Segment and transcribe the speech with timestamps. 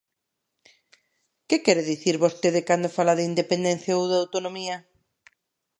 [1.47, 4.77] ¿Que quere dicir vostede cando fala de independencia ou de autonomía?